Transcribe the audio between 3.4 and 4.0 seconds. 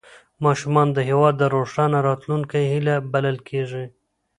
کېږي